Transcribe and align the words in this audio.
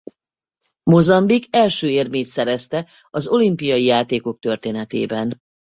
Mozambik 0.83 1.45
első 1.55 1.89
érmét 1.89 2.25
szerezte 2.25 2.87
az 3.09 3.27
olimpiai 3.27 3.83
játékok 3.83 4.39
történetében. 4.39 5.37